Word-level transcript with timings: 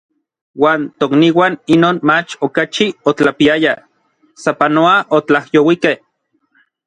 Uan 0.63 0.85
tokniuan 1.01 1.57
inon 1.75 1.99
mach 2.11 2.33
okachi 2.47 2.87
otlapiayaj, 3.11 3.79
sapanoa 4.45 4.95
otlajyouikej. 5.19 5.97